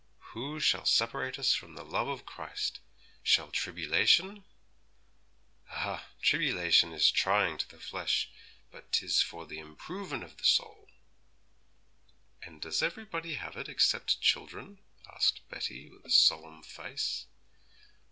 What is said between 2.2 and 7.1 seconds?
Christ? shall tribbylation?" Ah, tribbylation